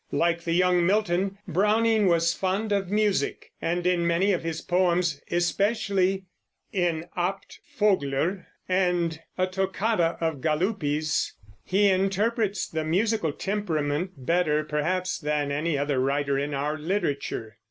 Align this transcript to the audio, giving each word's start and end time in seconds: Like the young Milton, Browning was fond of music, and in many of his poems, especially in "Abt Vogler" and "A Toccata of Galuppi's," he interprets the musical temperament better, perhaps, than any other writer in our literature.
Like 0.11 0.45
the 0.45 0.53
young 0.53 0.83
Milton, 0.83 1.37
Browning 1.47 2.07
was 2.07 2.33
fond 2.33 2.71
of 2.71 2.89
music, 2.89 3.51
and 3.61 3.85
in 3.85 4.07
many 4.07 4.33
of 4.33 4.41
his 4.41 4.59
poems, 4.59 5.21
especially 5.29 6.23
in 6.73 7.05
"Abt 7.15 7.59
Vogler" 7.77 8.47
and 8.67 9.19
"A 9.37 9.45
Toccata 9.45 10.17
of 10.19 10.41
Galuppi's," 10.41 11.35
he 11.63 11.87
interprets 11.89 12.67
the 12.67 12.83
musical 12.83 13.31
temperament 13.31 14.13
better, 14.25 14.63
perhaps, 14.63 15.19
than 15.19 15.51
any 15.51 15.77
other 15.77 15.99
writer 15.99 16.35
in 16.35 16.55
our 16.55 16.79
literature. 16.79 17.57